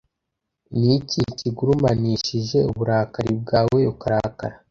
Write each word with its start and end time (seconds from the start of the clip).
Niki 0.79 1.21
kigurumanishije 1.37 2.57
uburakari 2.71 3.31
bwawe 3.41 3.79
ukarakara 3.93 4.55